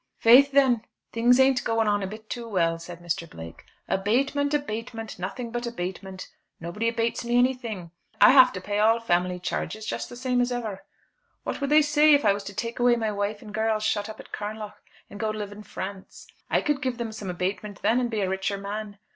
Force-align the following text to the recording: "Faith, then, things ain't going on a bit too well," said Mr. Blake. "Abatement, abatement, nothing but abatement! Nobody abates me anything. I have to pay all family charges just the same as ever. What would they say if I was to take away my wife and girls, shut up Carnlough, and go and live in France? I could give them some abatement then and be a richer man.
"Faith, 0.17 0.49
then, 0.51 0.83
things 1.13 1.39
ain't 1.39 1.63
going 1.63 1.87
on 1.87 2.01
a 2.01 2.07
bit 2.07 2.27
too 2.27 2.49
well," 2.49 2.79
said 2.79 3.01
Mr. 3.01 3.29
Blake. 3.29 3.65
"Abatement, 3.87 4.51
abatement, 4.51 5.19
nothing 5.19 5.51
but 5.51 5.67
abatement! 5.67 6.27
Nobody 6.59 6.87
abates 6.87 7.23
me 7.23 7.37
anything. 7.37 7.91
I 8.19 8.31
have 8.31 8.51
to 8.53 8.61
pay 8.61 8.79
all 8.79 8.99
family 8.99 9.39
charges 9.39 9.85
just 9.85 10.09
the 10.09 10.15
same 10.15 10.41
as 10.41 10.51
ever. 10.51 10.83
What 11.43 11.61
would 11.61 11.69
they 11.69 11.83
say 11.83 12.15
if 12.15 12.25
I 12.25 12.33
was 12.33 12.43
to 12.45 12.53
take 12.55 12.79
away 12.79 12.95
my 12.95 13.11
wife 13.11 13.43
and 13.43 13.53
girls, 13.53 13.83
shut 13.83 14.09
up 14.09 14.19
Carnlough, 14.31 14.73
and 15.07 15.19
go 15.19 15.29
and 15.29 15.37
live 15.37 15.51
in 15.51 15.61
France? 15.61 16.25
I 16.49 16.61
could 16.63 16.81
give 16.81 16.97
them 16.97 17.11
some 17.11 17.29
abatement 17.29 17.83
then 17.83 17.99
and 17.99 18.09
be 18.09 18.21
a 18.21 18.27
richer 18.29 18.57
man. 18.57 18.97